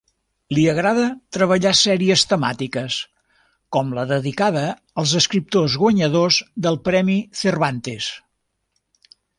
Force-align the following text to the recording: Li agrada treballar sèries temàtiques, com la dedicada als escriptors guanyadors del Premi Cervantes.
Li 0.57 0.61
agrada 0.69 1.03
treballar 1.37 1.73
sèries 1.79 2.23
temàtiques, 2.31 2.97
com 3.77 3.93
la 3.99 4.07
dedicada 4.13 4.65
als 5.03 5.15
escriptors 5.23 5.77
guanyadors 5.85 6.43
del 6.67 6.83
Premi 6.91 7.21
Cervantes. 7.45 8.13